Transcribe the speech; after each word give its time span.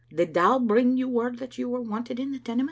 Did 0.09 0.33
Dow 0.33 0.57
bring 0.57 0.97
you 0.97 1.07
word 1.07 1.37
that 1.37 1.59
you 1.59 1.69
were 1.69 1.79
wanted 1.79 2.19
in 2.19 2.31
the 2.31 2.39
Tenements?" 2.39 2.59